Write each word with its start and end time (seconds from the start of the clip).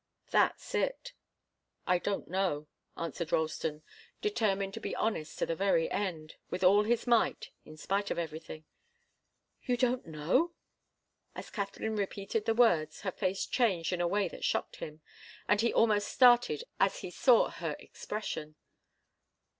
"That's 0.31 0.73
it 0.73 1.13
I 1.85 1.99
don't 1.99 2.27
know," 2.27 2.67
answered 2.97 3.31
Ralston, 3.31 3.83
determined 4.19 4.73
to 4.73 4.79
be 4.79 4.95
honest 4.95 5.37
to 5.37 5.45
the 5.45 5.53
very 5.55 5.91
end, 5.91 6.37
with 6.49 6.63
all 6.63 6.81
his 6.85 7.05
might, 7.05 7.51
in 7.65 7.77
spite 7.77 8.09
of 8.09 8.17
everything. 8.17 8.65
"You 9.61 9.77
don't 9.77 10.07
know?" 10.07 10.53
As 11.35 11.51
Katharine 11.51 11.97
repeated 11.97 12.45
the 12.45 12.55
words 12.55 13.01
her 13.01 13.11
face 13.11 13.45
changed 13.45 13.93
in 13.93 14.01
a 14.01 14.07
way 14.07 14.27
that 14.29 14.43
shocked 14.43 14.77
him, 14.77 15.01
and 15.47 15.61
he 15.61 15.71
almost 15.71 16.07
started 16.07 16.63
as 16.79 17.01
he 17.01 17.11
saw 17.11 17.51
her 17.51 17.75
expression. 17.77 18.55